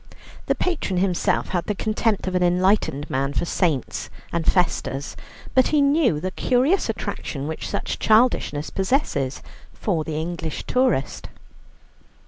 [0.47, 5.15] The patron himself had the contempt of an enlightened man for saints and festas,
[5.53, 9.43] but he knew the curious attraction which such childishness possesses
[9.75, 11.29] for the English tourist.